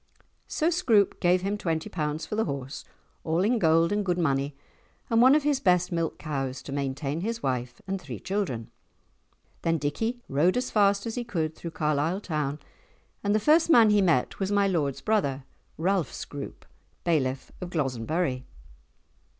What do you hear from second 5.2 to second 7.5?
one of his best milk cows to maintain his